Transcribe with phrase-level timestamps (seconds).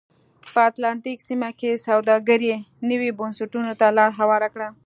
[0.53, 2.51] په اتلانتیک سیمه کې سوداګرۍ
[2.89, 4.67] نویو بنسټونو ته لار هواره کړه.